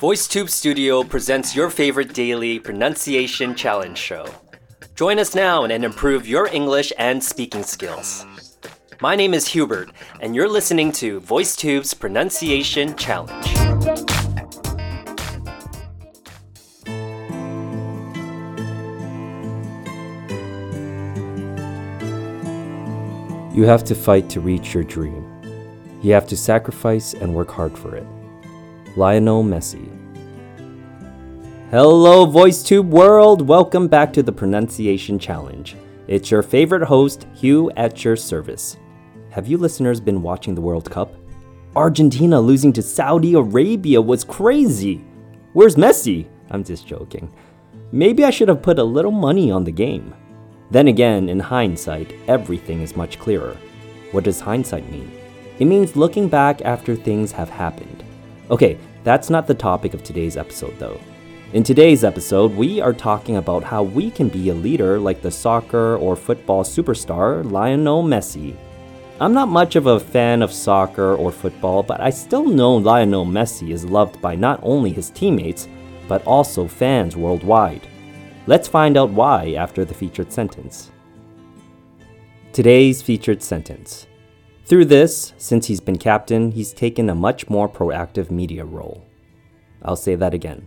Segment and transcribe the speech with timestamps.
[0.00, 4.26] VoiceTube Studio presents your favorite daily pronunciation challenge show.
[4.96, 8.26] Join us now and improve your English and speaking skills.
[9.00, 9.90] My name is Hubert,
[10.20, 13.57] and you're listening to VoiceTube's Pronunciation Challenge.
[23.58, 25.26] You have to fight to reach your dream.
[26.00, 28.06] You have to sacrifice and work hard for it.
[28.96, 29.84] Lionel Messi.
[31.72, 33.42] Hello, VoiceTube world!
[33.42, 35.74] Welcome back to the Pronunciation Challenge.
[36.06, 38.76] It's your favorite host, Hugh, at your service.
[39.30, 41.12] Have you listeners been watching the World Cup?
[41.74, 45.04] Argentina losing to Saudi Arabia was crazy!
[45.52, 46.28] Where's Messi?
[46.50, 47.34] I'm just joking.
[47.90, 50.14] Maybe I should have put a little money on the game.
[50.70, 53.56] Then again, in hindsight, everything is much clearer.
[54.12, 55.10] What does hindsight mean?
[55.58, 58.04] It means looking back after things have happened.
[58.50, 61.00] Okay, that's not the topic of today's episode though.
[61.54, 65.30] In today's episode, we are talking about how we can be a leader like the
[65.30, 68.54] soccer or football superstar Lionel Messi.
[69.20, 73.24] I'm not much of a fan of soccer or football, but I still know Lionel
[73.24, 75.66] Messi is loved by not only his teammates,
[76.06, 77.88] but also fans worldwide.
[78.48, 80.90] Let's find out why after the featured sentence.
[82.54, 84.06] Today's featured sentence.
[84.64, 89.04] Through this, since he's been captain, he's taken a much more proactive media role.
[89.82, 90.66] I'll say that again.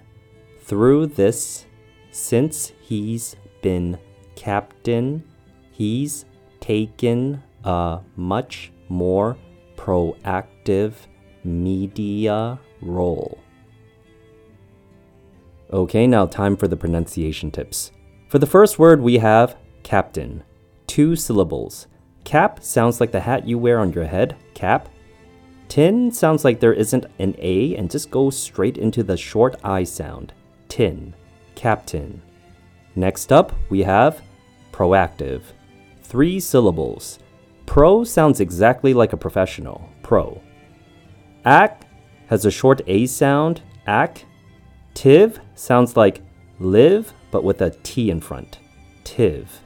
[0.59, 1.65] Through this,
[2.11, 3.97] since he's been
[4.35, 5.23] captain,
[5.71, 6.25] he's
[6.59, 9.37] taken a much more
[9.75, 10.93] proactive
[11.43, 13.40] media role.
[15.73, 17.91] Okay, now time for the pronunciation tips.
[18.27, 20.43] For the first word, we have captain.
[20.85, 21.87] Two syllables.
[22.23, 24.89] Cap sounds like the hat you wear on your head, cap.
[25.69, 29.85] Tin sounds like there isn't an A and just goes straight into the short I
[29.85, 30.33] sound.
[30.67, 31.15] Tin.
[31.55, 32.21] Captain.
[32.95, 34.21] Next up, we have
[34.73, 35.43] proactive.
[36.03, 37.19] Three syllables.
[37.65, 40.41] Pro sounds exactly like a professional, pro.
[41.45, 41.73] Ac
[42.27, 44.25] has a short A sound, ac.
[44.93, 46.21] Tiv sounds like
[46.59, 48.59] live, but with a T in front.
[49.03, 49.61] Tiv.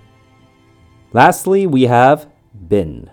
[1.14, 2.30] Lastly, we have
[2.68, 3.10] bin.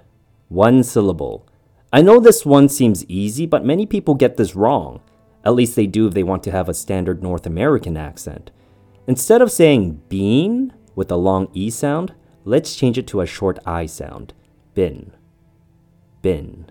[0.48, 1.46] One syllable.
[1.92, 5.00] I know this one seems easy, but many people get this wrong.
[5.44, 8.50] At least they do if they want to have a standard North American accent.
[9.06, 13.58] Instead of saying bean with a long E sound, let's change it to a short
[13.66, 14.34] I sound.
[14.74, 15.12] Bin.
[16.22, 16.70] Bin.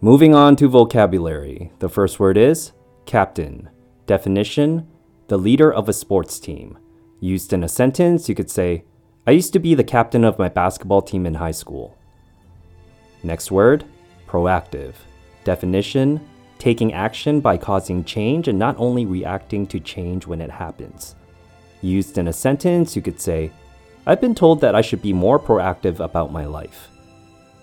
[0.00, 1.70] Moving on to vocabulary.
[1.78, 2.72] The first word is
[3.06, 3.68] captain.
[4.06, 4.88] Definition
[5.28, 6.76] the leader of a sports team.
[7.20, 8.84] Used in a sentence, you could say,
[9.26, 11.96] I used to be the captain of my basketball team in high school.
[13.22, 13.84] Next word
[14.26, 14.94] proactive.
[15.44, 16.20] Definition
[16.58, 21.14] taking action by causing change and not only reacting to change when it happens.
[21.80, 23.52] Used in a sentence, you could say,
[24.06, 26.88] I've been told that I should be more proactive about my life.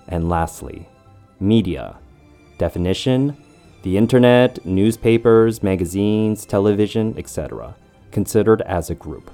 [0.07, 0.87] And lastly,
[1.39, 1.97] media.
[2.57, 3.37] Definition
[3.83, 7.75] the internet, newspapers, magazines, television, etc.,
[8.11, 9.31] considered as a group.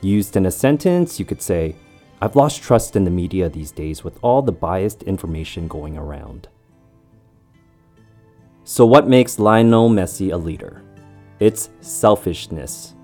[0.00, 1.76] Used in a sentence, you could say,
[2.20, 6.48] I've lost trust in the media these days with all the biased information going around.
[8.64, 10.82] So, what makes Lionel Messi a leader?
[11.38, 12.94] It's selfishness.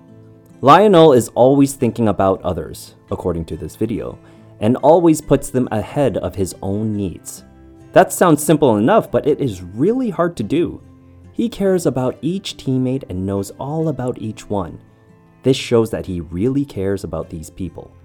[0.61, 4.17] Lionel is always thinking about others, according to this video,
[4.59, 7.43] and always puts them ahead of his own needs.
[7.93, 10.81] That sounds simple enough, but it is really hard to do.
[11.31, 14.79] He cares about each teammate and knows all about each one.
[15.43, 17.95] This shows that he really cares about these people.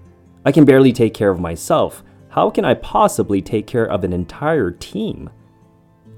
[0.45, 2.03] I can barely take care of myself.
[2.29, 5.29] How can I possibly take care of an entire team?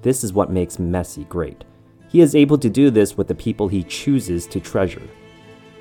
[0.01, 1.63] This is what makes Messi great.
[2.09, 5.07] He is able to do this with the people he chooses to treasure.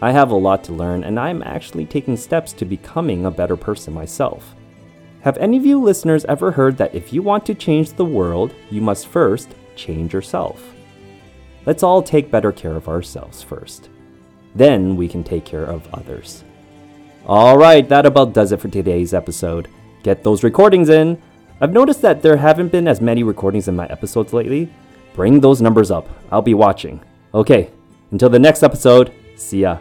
[0.01, 3.57] I have a lot to learn, and I'm actually taking steps to becoming a better
[3.57, 4.55] person myself.
[5.23, 8.55] Have any of you listeners ever heard that if you want to change the world,
[8.71, 10.75] you must first change yourself?
[11.67, 13.91] Let's all take better care of ourselves first.
[14.55, 16.43] Then we can take care of others.
[17.27, 19.69] Alright, that about does it for today's episode.
[20.03, 21.21] Get those recordings in.
[21.61, 24.73] I've noticed that there haven't been as many recordings in my episodes lately.
[25.13, 26.09] Bring those numbers up.
[26.33, 27.03] I'll be watching.
[27.35, 27.71] Okay,
[28.11, 29.81] until the next episode, see ya.